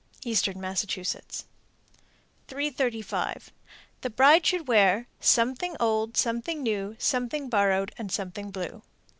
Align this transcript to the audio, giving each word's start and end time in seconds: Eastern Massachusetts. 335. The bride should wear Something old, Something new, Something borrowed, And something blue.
Eastern 0.25 0.59
Massachusetts. 0.59 1.45
335. 2.47 3.51
The 4.01 4.09
bride 4.09 4.43
should 4.43 4.67
wear 4.67 5.07
Something 5.19 5.77
old, 5.79 6.17
Something 6.17 6.63
new, 6.63 6.95
Something 6.97 7.49
borrowed, 7.49 7.93
And 7.99 8.11
something 8.11 8.49
blue. 8.49 8.81